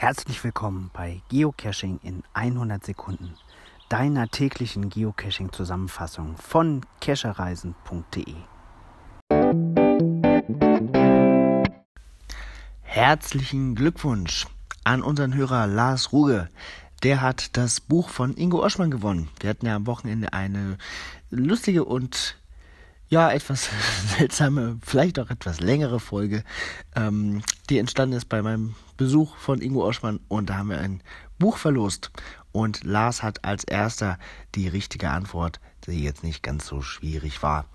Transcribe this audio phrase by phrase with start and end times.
[0.00, 3.34] Herzlich willkommen bei Geocaching in 100 Sekunden,
[3.88, 8.36] deiner täglichen Geocaching-Zusammenfassung von cachereisen.de.
[12.82, 14.46] Herzlichen Glückwunsch
[14.84, 16.48] an unseren Hörer Lars Ruge.
[17.02, 19.28] Der hat das Buch von Ingo Oschmann gewonnen.
[19.40, 20.78] Wir hatten ja am Wochenende eine
[21.30, 22.38] lustige und
[23.08, 23.70] ja, etwas
[24.16, 26.44] seltsame, vielleicht auch etwas längere Folge,
[26.94, 31.02] ähm, die entstanden ist bei meinem Besuch von Ingo Oschmann und da haben wir ein
[31.38, 32.10] Buch verlost
[32.52, 34.18] und Lars hat als erster
[34.54, 37.66] die richtige Antwort, die jetzt nicht ganz so schwierig war,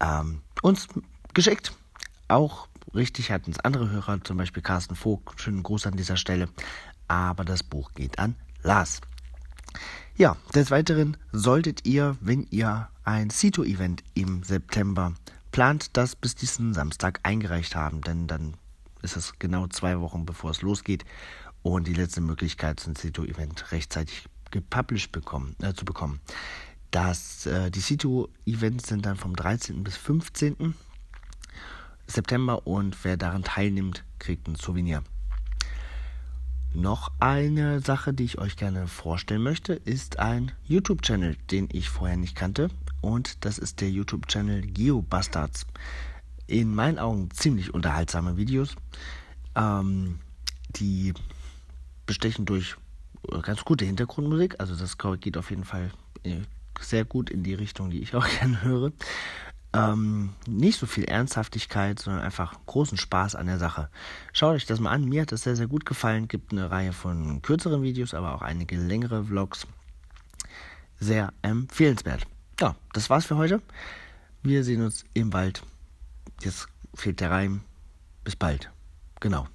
[0.00, 0.88] ähm, uns
[1.32, 1.72] geschickt.
[2.28, 6.48] Auch richtig hatten es andere Hörer, zum Beispiel Carsten Vogt, schönen Gruß an dieser Stelle,
[7.08, 9.00] aber das Buch geht an Lars.
[10.16, 15.12] Ja, des Weiteren solltet ihr, wenn ihr ein Cito-Event im September
[15.50, 18.54] plant, das bis diesen Samstag eingereicht haben, denn dann
[19.02, 21.04] ist es genau zwei Wochen bevor es losgeht
[21.62, 26.20] und die letzte Möglichkeit, so ein Cito-Event rechtzeitig gepublished bekommen, äh, zu bekommen.
[26.92, 29.82] Das, äh, die Cito-Events sind dann vom 13.
[29.82, 30.76] bis 15.
[32.06, 35.02] September und wer daran teilnimmt, kriegt ein Souvenir.
[36.74, 42.16] Noch eine Sache, die ich euch gerne vorstellen möchte, ist ein YouTube-Channel, den ich vorher
[42.16, 42.68] nicht kannte.
[43.00, 45.66] Und das ist der YouTube-Channel GeoBastards.
[46.48, 48.74] In meinen Augen ziemlich unterhaltsame Videos.
[49.54, 50.18] Ähm,
[50.70, 51.14] die
[52.06, 52.74] bestechen durch
[53.42, 54.58] ganz gute Hintergrundmusik.
[54.58, 55.92] Also das geht auf jeden Fall
[56.24, 56.40] äh,
[56.80, 58.92] sehr gut in die Richtung, die ich auch gerne höre.
[59.74, 63.88] Ähm, nicht so viel Ernsthaftigkeit, sondern einfach großen Spaß an der Sache.
[64.32, 65.04] Schaut euch das mal an.
[65.04, 66.28] Mir hat das sehr, sehr gut gefallen.
[66.28, 69.66] Gibt eine Reihe von kürzeren Videos, aber auch einige längere Vlogs.
[71.00, 72.26] Sehr empfehlenswert.
[72.60, 73.60] Ja, das war's für heute.
[74.42, 75.62] Wir sehen uns im Wald.
[76.40, 77.62] Jetzt fehlt der Reim.
[78.22, 78.70] Bis bald.
[79.20, 79.46] Genau.